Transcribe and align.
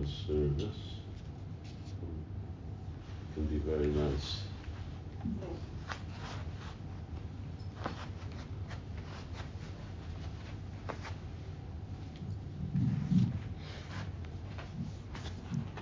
service. 0.00 1.00
Can 3.34 3.46
be 3.46 3.58
very 3.58 3.88
nice. 3.88 4.41